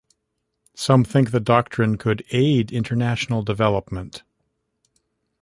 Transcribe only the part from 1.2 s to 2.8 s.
the doctrine could aid